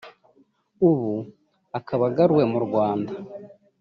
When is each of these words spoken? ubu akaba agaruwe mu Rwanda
ubu 0.89 1.13
akaba 1.79 2.03
agaruwe 2.09 2.43
mu 2.51 2.59
Rwanda 2.65 3.13